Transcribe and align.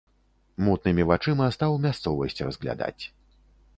Мутнымі 0.67 1.05
вачыма 1.11 1.49
стаў 1.57 1.77
мясцовасць 1.85 2.43
разглядаць. 2.49 3.03